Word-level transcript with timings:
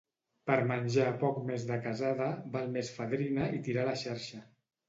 Per 0.51 0.55
menjar 0.71 1.05
poc 1.25 1.37
de 1.73 1.77
casada, 1.85 2.31
val 2.57 2.73
més 2.79 2.93
fadrina 2.97 3.47
i 3.59 3.63
tirar 3.69 3.89
la 3.93 3.97
xarxa. 4.07 4.43